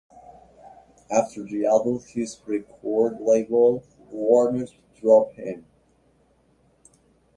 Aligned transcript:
After 1.11 1.43
the 1.43 1.67
album 1.67 1.99
his 1.99 2.41
record 2.47 3.21
label, 3.21 3.83
Warners, 4.09 4.71
dropped 4.99 5.35
him. 5.35 5.63